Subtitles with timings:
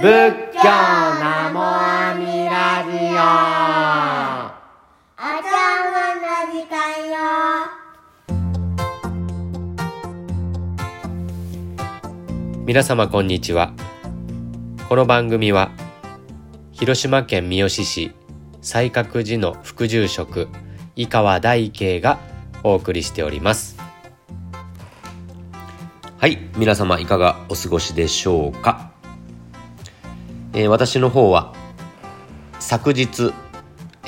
[0.00, 0.04] 仏
[0.54, 3.18] 教ナモアミラジオ。
[5.18, 5.50] お茶
[5.90, 6.76] 碗の時間
[7.10, 7.18] よ。
[12.64, 13.72] 皆様こんにちは。
[14.88, 15.72] この番組は
[16.70, 18.12] 広島県三次市
[18.62, 20.46] 西覚寺の副住職
[20.94, 22.20] 井川大慶が
[22.62, 23.76] お送りしております。
[26.18, 28.92] はい皆様いかがお過ごしでしょうか、
[30.58, 31.54] えー私の方は
[32.58, 33.32] 昨日、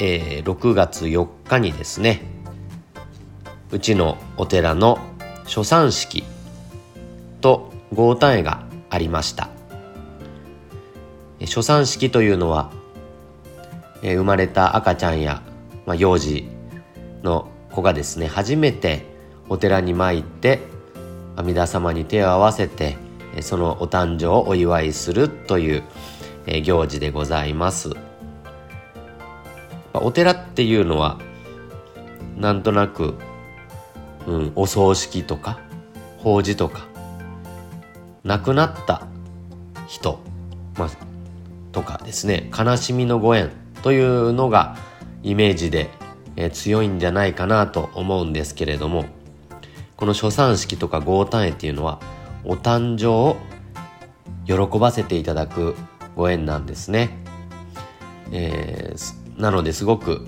[0.00, 2.22] えー6月4日にですね
[3.70, 4.98] うちのお寺の
[5.44, 6.24] 初参式
[7.40, 9.48] と豪誕会がありました。
[11.40, 12.72] 初参式というのは、
[14.02, 15.42] えー生まれた赤ちゃんや、
[15.86, 16.48] まあ、幼児
[17.22, 19.06] の子がですね初めて
[19.48, 20.58] お寺に参って
[21.36, 22.96] 阿弥陀様に手を合わせて
[23.40, 25.84] そのお誕生をお祝いするという
[26.50, 27.90] え行事でございます。
[29.94, 31.18] お寺っていうのは
[32.36, 33.14] なんとなく、
[34.26, 35.58] うん、お葬式とか
[36.18, 36.86] 法事とか
[38.24, 39.06] 亡くなった
[39.86, 40.20] 人、
[40.76, 40.90] まあ、
[41.72, 42.50] とかですね。
[42.56, 43.50] 悲しみのご縁
[43.82, 44.76] というのが
[45.22, 45.88] イメージで、
[46.36, 49.04] えー強いんじゃないかなと思うんですけれども
[49.96, 52.00] この初参式とか豪誕会っていうのは
[52.44, 53.36] お誕生を
[54.46, 55.76] 喜ばせていただく
[56.16, 57.18] ご縁なんですね、
[58.32, 60.26] えーなのですごく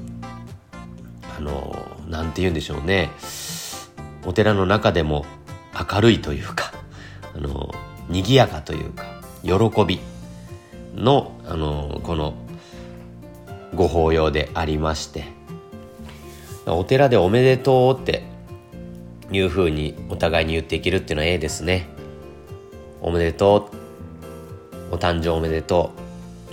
[1.36, 1.76] あの
[2.08, 3.10] なんて言うんでしょうね。
[4.24, 5.26] お寺の中でも
[5.92, 6.72] 明るいというか
[7.34, 7.74] あの
[8.08, 9.04] 賑やかというか
[9.42, 9.52] 喜
[9.84, 10.00] び
[10.94, 12.34] のあのこの
[13.74, 15.42] ご法要でありまして。
[16.66, 18.22] お寺でおめでとうって
[19.32, 21.88] いうふうにお互いに言っていけるっていうのはええですね。
[23.00, 23.76] おめでとう
[24.92, 25.92] お誕生おめでと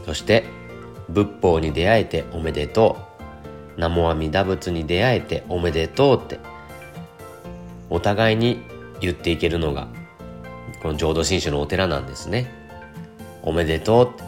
[0.01, 0.05] う。
[0.07, 0.45] そして
[1.09, 3.23] 仏法に出会えておめでとう。
[3.75, 6.39] 南無阿弥陀仏に出会えておめでとうって。
[7.91, 8.64] お互いに
[9.02, 9.87] 言っていけるのが
[10.81, 12.52] この浄土真宗のお寺なんですね。
[13.43, 14.23] おめでとうって。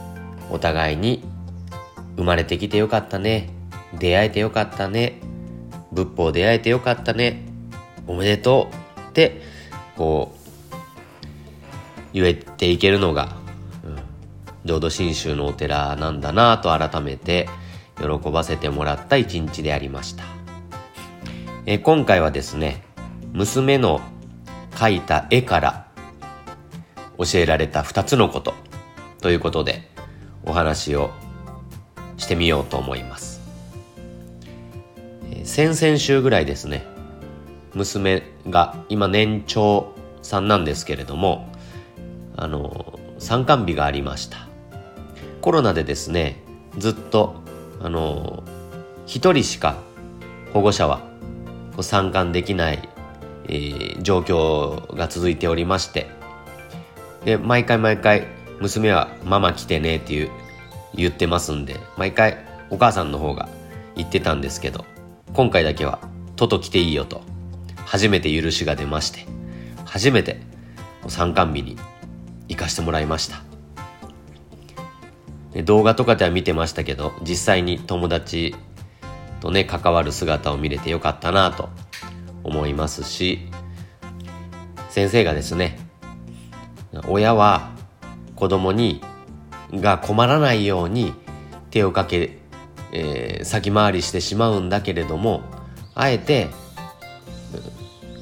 [0.51, 1.23] お互いに
[2.17, 3.49] 生まれてきてよかったね。
[3.97, 5.21] 出会えてよかったね。
[5.93, 7.45] 仏法出会えてよかったね。
[8.05, 9.41] おめでとうって
[9.95, 10.73] こう
[12.11, 13.40] 言えていけるのが、
[14.65, 17.49] 浄土真宗のお寺なんだなと改めて
[17.97, 20.23] 喜ばせてもらった一日でありました、
[21.65, 22.83] え今回はですね
[23.33, 24.01] 娘の
[24.71, 25.87] 描いた絵から
[27.17, 28.53] 教えられた2つのこと
[29.21, 29.89] ということで
[30.43, 31.11] お話を
[32.17, 33.41] してみようと思います、
[35.43, 36.85] 先々週ぐらいですね
[37.73, 41.51] 娘が今年長さんなんですけれども
[42.35, 44.50] あの参観日がありました。
[45.41, 46.43] コロナでですね
[46.77, 47.41] ずっと
[47.81, 48.43] あの
[49.07, 49.77] 一人しか
[50.53, 51.01] 保護者は
[51.81, 52.89] 参観できない、
[53.45, 56.09] えー状況が続いておりまして
[57.23, 58.25] で毎回毎回
[58.59, 60.31] 娘は「ママ来てね」っていう
[60.95, 62.37] 言ってますんで毎回
[62.69, 63.47] お母さんの方が
[63.95, 64.85] 言ってたんですけど
[65.33, 65.99] 今回だけは
[66.35, 67.21] 「トト来ていいよ」と
[67.85, 69.25] 初めて許しが出まして
[69.85, 70.39] 初めて
[71.07, 71.77] 参観日に
[72.47, 73.50] 行かしてもらいました。
[75.63, 78.55] 動画とかでは見てましたけど実際に友達
[79.39, 81.69] とね関わる姿を見れてよかったなと
[82.43, 83.49] 思いますし
[84.89, 85.79] 先生がですね
[87.07, 87.71] 親は
[88.35, 89.01] 子供に
[89.73, 91.13] が困らないように
[91.69, 92.39] 手をかけ、
[92.91, 95.41] えー先回りしてしまうんだけれども
[95.95, 96.49] あえて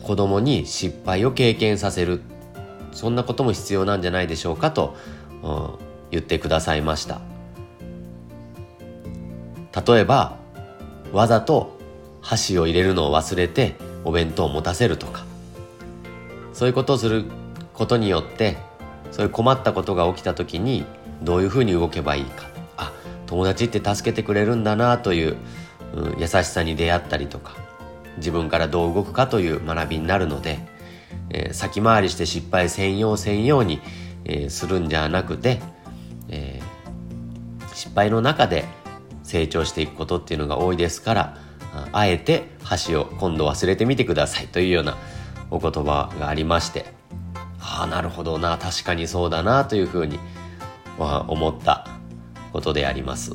[0.04, 2.22] 子供に失敗を経験させる。
[2.92, 4.98] そんなことも必要なんじゃないでしょうかと、
[5.44, 7.22] うん言ってくださいました。
[9.85, 10.38] 例えば
[11.12, 11.78] わざと
[12.22, 15.25] 箸を入れるのを忘れてお弁当を持たせるとか。
[16.53, 17.23] そういうことをする
[17.73, 18.58] ことによって
[19.11, 20.84] そういう困ったことが起きた時に
[21.23, 22.49] どういうふうに動けばいいか。
[22.76, 22.91] あ
[23.28, 25.37] 友達って助けてくれるんだなという、
[25.93, 27.55] うん優しさに出会ったりとか
[28.17, 30.59] 自分からどう動くかという学びになるので、
[31.29, 33.79] えー先回りして失敗専用専用に、
[34.25, 35.61] えーするんじゃなくて、
[36.28, 38.66] えー失敗の中で
[39.29, 41.37] 成長していくことっていうのが多いですから
[41.91, 44.97] あえて箸を今度忘れてみてくださいというような
[45.52, 46.87] お言葉がありまして
[47.59, 50.20] ああなるほどな確かにそうだなというふうに
[50.97, 51.87] は思った
[52.52, 53.34] ことであります。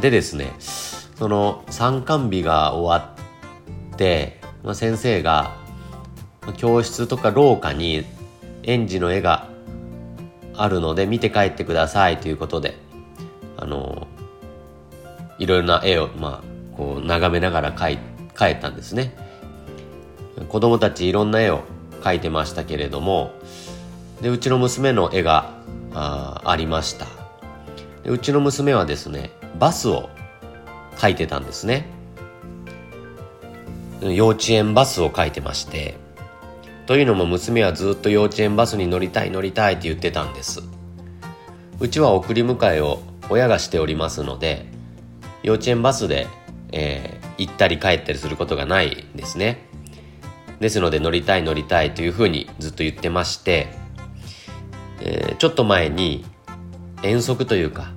[0.00, 3.14] でですねその参観日が終わ
[3.94, 5.56] って、まあ、先生が
[6.56, 8.04] 教室とか廊下に
[8.64, 9.48] 園児の絵が
[10.54, 12.85] あるので見て帰ってくださいということで
[13.56, 14.06] あの
[15.38, 17.98] いろいろな絵を、まあ、こう眺めながら描い
[18.36, 19.14] 帰ったんですね。
[20.48, 21.62] 子供たちいろんな絵を
[22.02, 23.32] 描いてましたけれども
[24.20, 25.54] でうちの娘の絵が
[25.94, 27.06] あありました。
[28.04, 30.10] でうちの娘はですねバスを
[30.96, 31.86] 描いてたんですね。
[34.02, 35.96] 幼稚園バスを描いてまして
[36.84, 40.62] というのも娘はずっと幼稚園バスに乗りたい乗りたいって言ってたんです。
[41.80, 43.00] うちは送り迎えを
[43.30, 44.66] 親がしておりますので
[45.42, 46.26] 幼稚園バスで、
[46.72, 49.66] えー、行ったり帰ったりすることがないですね。
[50.60, 53.68] ですので乗りたい乗りたいというふうにずっと言ってまして、
[55.00, 56.24] えー、ちょっと前に
[57.02, 57.92] 遠足というか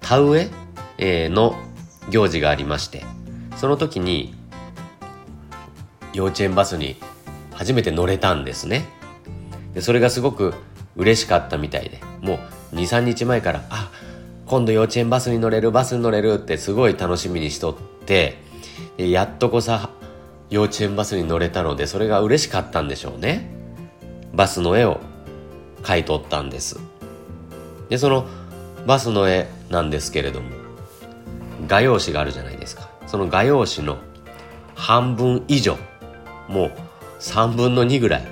[0.00, 0.50] 田植
[0.98, 1.54] え、の
[2.10, 3.04] 行事がありまして
[3.56, 4.34] その時に
[6.12, 6.96] 幼稚園バスに
[7.52, 8.84] 初めて乗れたんですね。
[9.72, 10.54] でそれがすごく
[10.96, 12.40] 嬉しかったみたいでも
[12.72, 13.90] う23日前からあ
[14.50, 18.36] 今度幼稚園バスに乗れるバスに乗れるってすごい楽しみにしとって
[18.96, 19.90] でやっとこさ
[20.48, 23.48] 幼稚園バスに乗れたのでそれが嬉しかったんでしょうね。
[24.34, 24.98] バスの絵を
[25.84, 26.80] 描いとったんです。
[27.90, 28.26] でその
[28.88, 30.50] バスの絵なんですけれども
[31.68, 32.90] 画用紙があるじゃないですか。
[33.06, 33.98] その画用紙の
[34.74, 35.78] 半分以上
[36.48, 36.72] もう
[37.20, 38.26] 3分の2ぐらい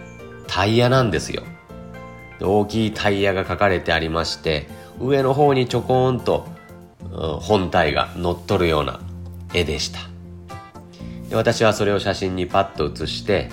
[0.48, 1.44] タイヤなんですよ。
[2.40, 4.66] 大きいタイヤが描かれてありまして
[5.00, 6.46] 上の方にちょこんと
[7.40, 9.00] 本体が乗っとるような
[9.54, 10.00] 絵でした。
[11.28, 13.50] で私はそれを写真にパッと写して、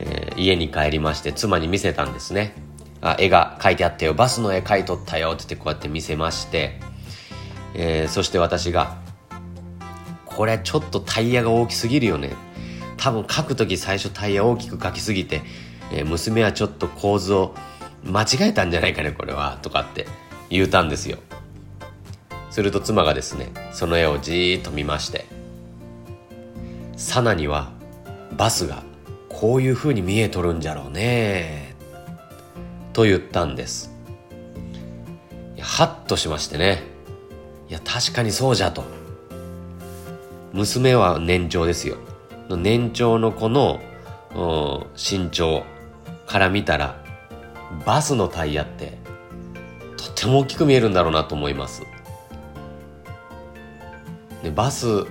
[0.00, 2.54] えー、家に帰りまして妻に見せたんですね。
[3.00, 4.14] あ絵が描いてあったよ。
[4.14, 5.30] バスの絵描いとったよ。
[5.30, 6.80] って言ってこうやって見せまして、
[7.74, 8.96] えー、そして私が
[10.24, 12.32] これちょっとタイヤが大きすぎるよね。
[12.96, 15.42] 多分描く時最初タイヤ大きく描きすぎて、
[15.92, 17.54] えー、娘はちょっと構図を
[18.04, 19.58] 間違えたんじゃないかねこれは。
[19.62, 20.06] とかって
[20.54, 21.18] 言うたんですよ。
[22.50, 25.26] すると妻がですねその絵をじーっと見まして
[26.96, 27.72] サナには
[28.36, 28.84] バスが
[29.28, 31.74] こういう風に見えとるんじゃろうね
[32.92, 33.92] と言ったんです。
[35.60, 36.84] ハッとしましてね。
[37.68, 38.84] いや確かにそうじゃと。
[40.52, 41.96] 娘は年長ですよ。
[42.48, 43.80] 年長の子の
[44.94, 45.64] 身長
[46.26, 47.02] から見たら
[47.84, 48.98] バスのタイヤって
[50.14, 51.82] っても大きく見えるんだろうなと思います。
[54.42, 55.04] でバス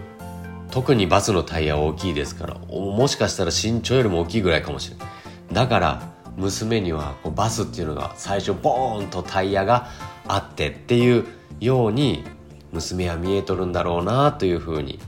[0.71, 5.07] 特にバスのタイヤは大きいですからもしかしたら身長よりも大きいぐらいかもしれない。
[5.51, 9.89] だから娘にはこうバスっていうのが最初ボーンとタイヤが
[10.27, 11.25] あってっていう
[11.59, 12.23] ように
[12.71, 14.99] 娘は見えとるんだろうなというふうに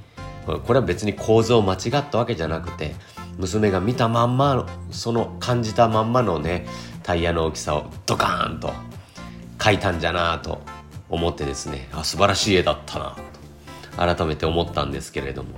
[0.45, 2.93] これは別に構造間違ったわけじゃなくて
[3.37, 6.67] 娘が見たまんまその感じたまんまのね
[7.01, 8.71] タイヤの大きさをドカーンと
[9.65, 10.61] 描いたんじゃなと
[11.09, 11.89] 思ってですね。
[11.91, 13.15] あ素晴らしい絵だったな
[13.97, 14.15] と。
[14.15, 15.57] 改めて思ったんですけれども。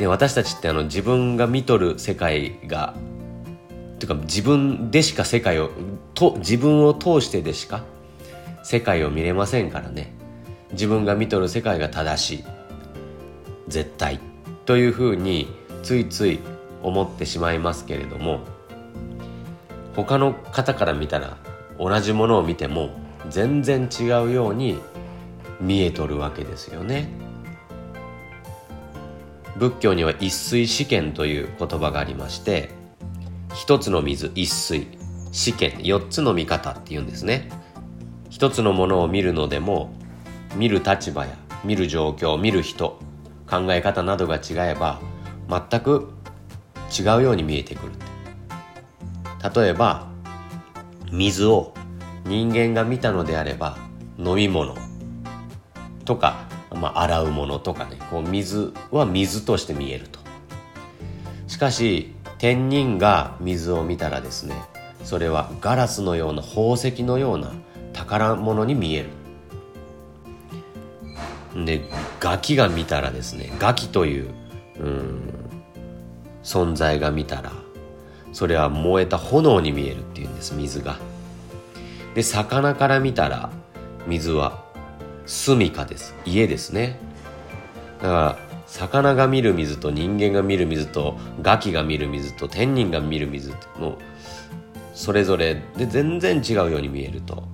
[0.00, 2.94] で私たちってあの自分が見とる世界が
[4.00, 5.70] というか自分でしか世界を
[6.14, 7.84] と自分を通してでしか
[8.64, 10.12] 世界を見れませんからね。
[10.72, 12.44] 自分が見とる世界が正しい。
[13.68, 14.18] 絶対。
[14.66, 15.54] というふうに
[15.84, 16.40] ついつい
[16.82, 18.40] 思ってしまいますけれども。
[19.94, 21.38] 他の方から見たら
[21.78, 22.90] 同じものを見ても
[23.30, 24.78] 全然違うように
[25.60, 27.08] 見えとるわけですよね。
[29.56, 32.70] 仏教には一水試験という言葉がありまして
[33.54, 34.86] 一つの水一水
[35.32, 37.48] 試験四つの見方っていうんですね。
[38.30, 39.92] 一つのものを見るのでも
[40.54, 43.00] 見る立場や見る状況見る人
[43.50, 45.00] 考え方などが違えば
[45.48, 46.08] 全く
[46.96, 47.92] 違うように見えてくる。
[49.54, 50.07] 例えば
[51.10, 51.74] 水を
[52.24, 53.76] 人間が見たのであれば
[54.18, 54.76] 飲み物。
[56.04, 57.98] とか、まあ、洗うものとかね。
[58.10, 60.18] こう水は水として見えると。
[61.46, 64.54] しかし天人が水を見たらですね
[65.02, 67.52] それはガラスのような宝石のような
[67.92, 69.10] 宝物に見える。
[71.64, 71.82] で
[72.20, 74.30] ガキが見たらですねガキという
[74.78, 75.20] うん
[76.42, 77.52] 存在が見たら
[78.32, 80.98] それは燃えた炎に見えるっていうんです水が。
[82.14, 83.50] で魚から見たら
[84.06, 84.64] 水は
[85.26, 86.14] 住処です。
[86.24, 86.98] 家ですね。
[88.00, 93.98] だから魚が見る水と人間が見る水とガキが見る水と天人が見る水もう
[94.94, 97.44] それぞれで全然違うように見えると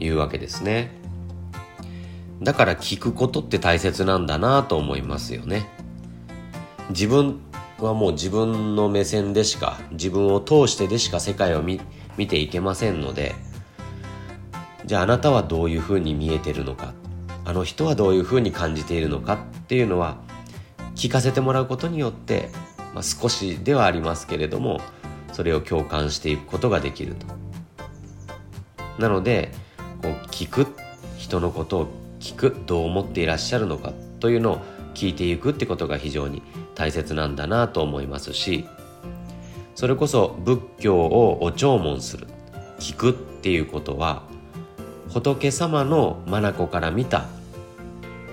[0.00, 0.92] いうわけですね。
[2.42, 5.68] だから聞くことって大切なんだなと思いますよね。
[6.90, 7.40] 自分
[7.78, 11.80] はもう自分の目線でしか自分を通してでしか世界を見
[12.16, 13.34] 見ていけませんので
[14.86, 16.94] じゃああなたはどういうふうに見えてるのか
[17.44, 20.16] あの人はどういうふうに感じているのかっていうのは
[20.94, 22.48] 聞かせてもらうことによって、
[22.94, 24.80] まあ、少しではありますけれども
[25.32, 27.26] それを共感していくことができると。
[28.98, 29.52] なので
[30.02, 30.66] こう聞く
[31.18, 31.88] 人のことを
[32.20, 34.60] 聞くどう思っていらっしゃるのかというのを
[34.94, 36.42] 聞いていくってことが非常に
[36.76, 38.66] 大切なんだなと思いますし
[39.74, 42.28] それこそ仏教をお弔問する
[42.78, 44.22] 聞くっていうことは
[45.08, 47.26] 仏様の眼から見た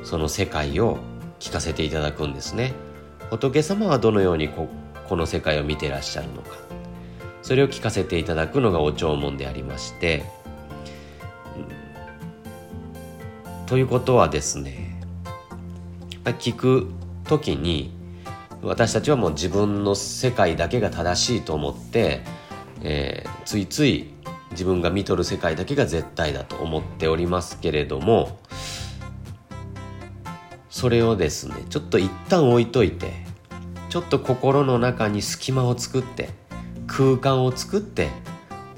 [0.04, 0.98] その世界を
[1.40, 2.74] 聞かせていただくんですね。
[3.30, 4.68] 仏様はどのようにこ
[5.08, 6.58] この世界を見てらっしゃるのか。
[7.42, 10.24] それを聞かせていただくのがお弔問でありまして、
[13.60, 14.98] うん、ということはですね
[16.24, 16.88] 聞く
[17.26, 17.92] 時に
[18.64, 22.22] 私たちはもう自分の世界だけが正しいと思って、
[22.82, 24.14] えー、ついつい
[24.52, 28.40] 自分が見とる世界だけが絶対だと思っておりますけれども
[30.70, 33.12] それをですねちょっと一旦置いといて
[33.90, 36.30] ちょっと心の中に隙間を作って
[36.88, 38.10] 空間を作って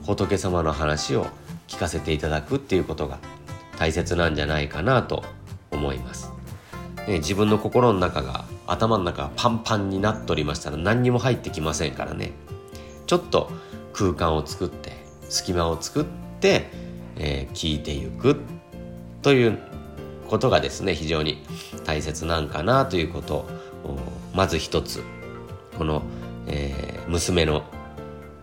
[0.03, 1.27] 仏様の話を
[1.67, 3.19] 聞かせていただくっていうことが
[3.77, 5.23] 大切なんじゃないかなと
[5.71, 6.31] 思います。
[7.07, 12.33] ね、自分の心の中が頭の中パンパンになっておりましたら何にも入ってきませんからね。
[13.05, 13.51] ちょっと
[13.93, 14.91] 空間を作って
[15.29, 16.05] 隙間を作っ
[16.39, 16.69] て、
[17.17, 18.37] えー、聞いていく
[19.21, 19.59] という
[20.27, 21.43] ことがですね非常に
[21.85, 23.45] 大切なんかなということを
[24.33, 25.03] まず一つ
[25.77, 26.01] この、
[26.47, 27.63] えー、娘の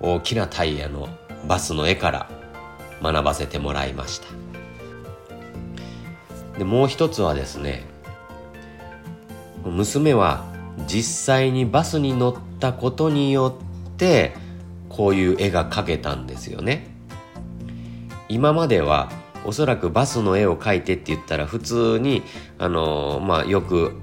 [0.00, 1.08] 大きなタイヤの
[1.46, 2.30] バスの絵から
[3.02, 4.28] 学ばせてもらいました。
[6.58, 7.84] でもう一つはですね
[9.70, 10.44] 娘は
[10.86, 13.56] 実際にバスに乗ったことによ
[13.92, 14.34] って
[14.88, 16.88] こういう絵が描けたんですよね。
[18.28, 19.10] 今までは
[19.44, 22.22] おそらくバスの絵を描いてって言ったら普通に
[22.58, 23.98] あのまあよく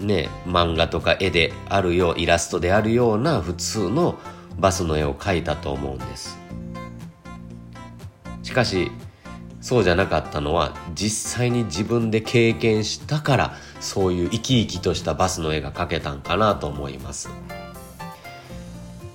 [0.00, 4.18] ね漫画とか絵であるようイラストであるような普通の
[4.58, 6.38] バスの絵を描いたと思うんです。
[8.42, 8.90] しかし
[9.62, 17.30] そうじゃなかったのは実際に自分で経験したからそういう生き生きとしたバスの絵が描けたんかなと思います。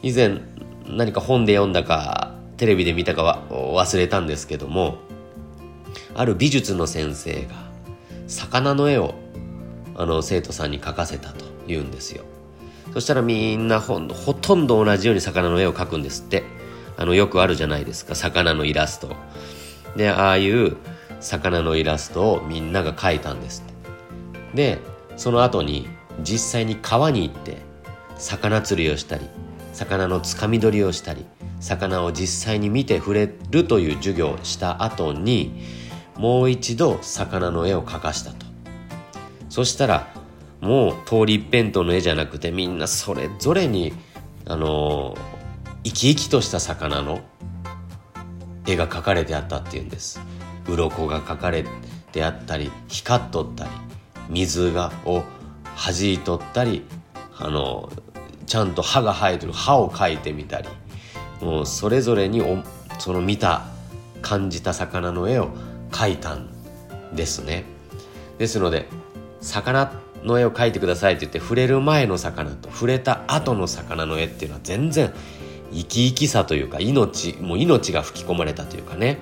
[0.01, 0.39] 以前
[0.88, 5.00] 何か本で読んだかテレビで見たかは忘れたんですけども
[6.16, 7.56] ある美術の先生が
[8.27, 9.16] 魚の絵を
[9.96, 12.24] あの生徒さんに描かせたと言うんですよ。
[12.94, 16.44] そしたらみんなほほとんど同じように魚の絵を描くんですって。
[17.00, 18.16] あのよくあるじゃないですか。
[18.16, 19.16] 魚のイラスト。
[19.98, 20.77] でああいう
[21.20, 23.63] 魚のイラストをみんなが描いたんです
[24.54, 24.80] で
[25.18, 25.89] その後に
[26.24, 27.58] 実際に川に行って
[28.18, 29.27] 魚釣りをしたり
[29.74, 31.25] 魚のつかみ取りをしたり
[31.60, 35.63] 魚を実際に見て触れるという授業をした後に
[36.16, 38.46] もう一度魚の絵を描かしたと。
[39.50, 40.08] そしたら
[40.62, 43.94] もう通り一辺倒の絵じゃなくてみんなそれぞれに
[44.46, 45.16] あの、
[45.84, 47.22] 生き生きとした魚の
[48.68, 50.20] 絵が描かれてあったっていうんです。
[50.68, 51.66] 鱗が描かれ
[52.12, 53.70] てあったり光っとったり
[54.30, 55.24] 水がを
[55.76, 56.84] 弾いとったり
[57.38, 57.90] あの
[58.46, 60.68] ちゃんと歯が生えてる歯を描いてみたり
[61.42, 62.58] もうそれぞれにお
[63.00, 63.68] その見た
[64.22, 65.50] 感じた魚の絵を
[65.92, 66.50] 描いたん
[67.16, 67.64] ですね。
[68.38, 68.88] ですので
[69.40, 69.92] 魚
[70.24, 75.14] の絵を描いてくださいって言って触れる前の魚と触れた後の魚の絵っていうのは全然
[75.72, 79.20] 生き生きさというか命もう命が吹き込まれたというかね。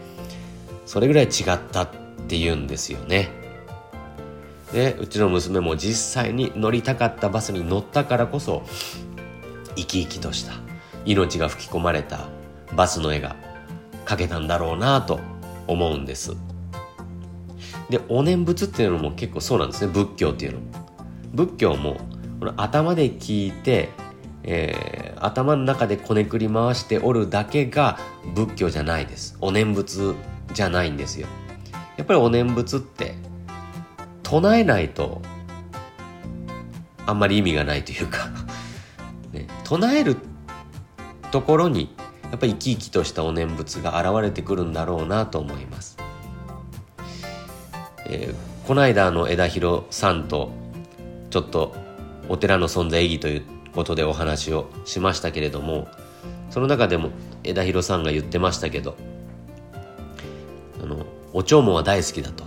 [0.85, 1.89] それぐらい違ったっ
[2.27, 3.29] ていうんですよね。
[4.71, 8.63] でうちの娘も実際に乗りたかったバスに乗ったからこそ
[9.75, 10.53] 生き生きとした
[11.05, 12.27] 命が吹き込まれた
[12.75, 13.35] バスの絵が
[14.05, 15.19] 描けたんだろうなと
[15.67, 16.35] 思うんです。
[17.89, 19.91] でお念仏っていうのも結構そうなんですね。
[19.91, 20.65] 仏教っていうのも。
[21.33, 21.97] 仏教も
[22.39, 23.89] この頭で聞いて
[24.47, 24.94] えー、
[25.25, 27.97] 頭の中でこねくり回しておるだけが
[28.35, 29.37] 仏教じゃないです。
[29.41, 30.15] お念仏
[30.53, 31.27] じゃないんですよ。
[31.97, 33.15] やっぱりお念仏って
[34.23, 35.21] 唱えないと
[37.05, 38.29] あんまり意味がないというか。
[39.33, 40.17] ね、唱える
[41.31, 41.93] ところに
[42.31, 45.97] やっぱり生き生きとしたお念仏が現れてくるんだろうなと思います、
[48.07, 50.53] えー、この間の枝広さんと
[51.29, 51.75] ちょっと
[52.29, 55.87] お寺の存在意義ということでお話をしましたけれども
[56.49, 57.09] その中でも
[57.43, 58.95] 枝広さんが言ってましたけど
[60.81, 62.45] あのお弔問は大好きだと。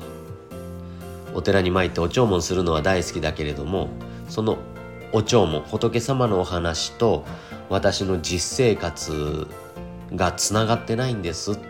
[1.35, 3.91] お寺に参ってお弔問するのは大好きだけれども
[4.29, 4.59] その
[5.13, 7.25] お弔問仏様のお話と
[7.69, 9.47] 私の実生活
[10.15, 11.61] がつながってないんです。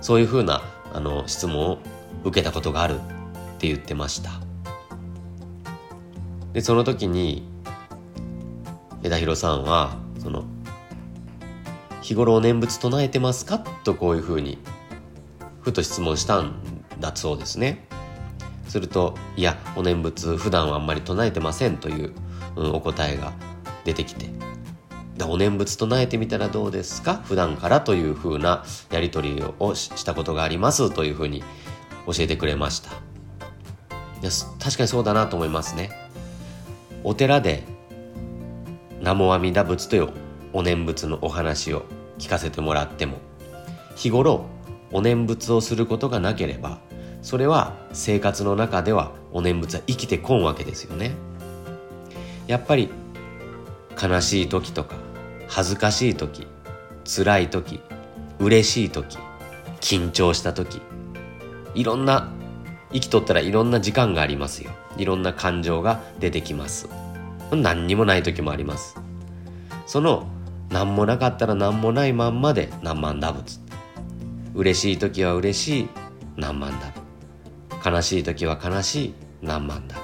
[0.00, 0.60] そういうふうな
[0.92, 1.78] あの質問を
[2.24, 2.98] 受けたことがあるっ
[3.58, 4.32] て言ってました。
[6.52, 7.48] でその時に
[9.02, 10.44] 枝広さんはその
[12.00, 13.58] 日頃お念仏唱えてますか？
[13.58, 14.58] とこういうふうに
[15.60, 16.54] ふと質問したん
[16.98, 17.86] だそうですね。
[18.68, 22.12] すると「いやお念仏普段はあんまり唱えてません」という、
[22.56, 23.32] うん、お答えが
[23.84, 24.30] 出てきて
[25.28, 27.20] 「お念仏唱えてみたらどうですか？
[27.24, 31.44] 普段から」というふうなやり取りをしたことがありますというふうに
[32.06, 32.90] 教えてくれました。
[34.58, 35.90] 確かにそうだなと思いますね。
[37.04, 37.64] お寺で
[39.02, 40.08] 「南無阿弥陀仏」という
[40.52, 41.84] お念仏のお話を
[42.18, 43.18] 聞かせてもらっても
[43.96, 44.46] 日頃
[44.92, 46.78] お念仏をすることがなければ
[47.20, 51.12] それは生活の中ではお念仏は生きてこんわけですよね。
[52.46, 52.90] やっぱり
[54.00, 54.96] 悲しい時とか
[55.48, 56.46] 恥ずかしい時
[57.04, 57.80] 辛い時
[58.38, 59.18] 嬉しい時
[59.80, 60.80] 緊張した時
[61.74, 62.28] いろんな
[62.92, 64.70] 生きとったらいろんな時間がありますよ。
[64.96, 67.01] いろんな感情が出てきます。
[67.56, 68.96] 何にもない時もあります。
[69.86, 70.28] その
[70.70, 73.60] 何もなかったら何もないまんまで何万打仏。
[74.54, 75.88] 嬉しい時は嬉しい
[76.36, 76.72] 何万
[77.82, 77.90] 打。
[77.90, 79.96] 悲しい時は悲しい何万打。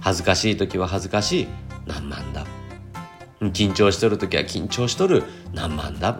[0.00, 1.48] 恥ずかしい時は恥ずかしい
[1.86, 2.44] 何万打。
[3.40, 6.18] 緊張しとる時は緊張しとる何万打。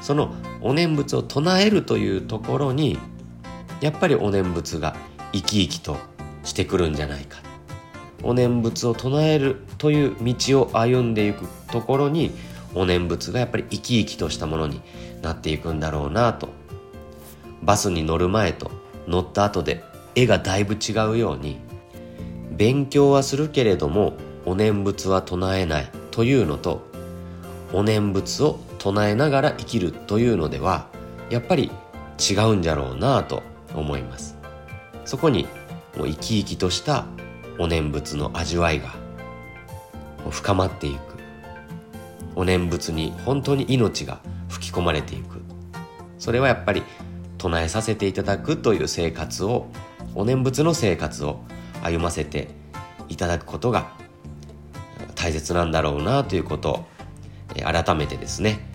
[0.00, 2.98] そのお念仏を唱えるというところに
[3.80, 4.94] やっぱりお念仏が
[5.32, 5.96] 生き生きと
[6.42, 7.49] してくるんじゃないか。
[8.22, 12.32] お念仏を唱えるという道を歩んでいくところに
[12.74, 14.80] お念仏がやっぱり生き生きとしたものに
[15.22, 16.48] なっていくんだろうなと
[17.62, 18.70] バスに乗る前と
[19.06, 19.82] 乗った後で
[20.14, 21.58] 絵がだいぶ違うように
[22.52, 26.82] 勉強はするけれどもお念仏は唱えないというのと
[27.72, 30.88] お念仏を唱えながら生きるというのでは
[31.30, 31.70] やっぱり
[32.18, 33.42] 違うんじゃろうなと
[33.74, 34.36] 思います。
[35.04, 35.46] そこに
[35.96, 37.06] もう生き生きとした
[37.60, 38.94] お念仏の味わいが
[40.30, 40.98] 深まっていく。
[42.34, 45.42] お念仏に本当に命が吹き込まれていく。
[46.18, 46.82] それはやっぱり
[47.36, 49.66] 唱えさせていただくという生活を
[50.14, 51.40] お念仏の生活を
[51.82, 52.48] 歩ませて
[53.10, 53.92] いただくことが
[55.14, 56.86] 大切なんだろうなということを
[57.62, 58.70] 改めてですね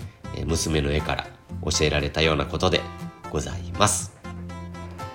[0.45, 1.28] 娘の絵から
[1.63, 2.82] 教えられたようなことで
[3.32, 4.15] ございます。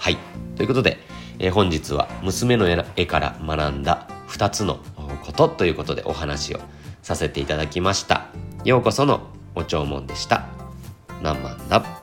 [0.01, 0.19] はい。
[0.57, 1.10] ということで、
[1.43, 4.79] え本日は娘の絵から学んだ2つの
[5.25, 6.61] ことということでお話を
[7.03, 8.27] させていただきました。
[8.63, 9.23] ようこその
[9.55, 10.47] お弔問でした。
[11.23, 12.00] 何万だ？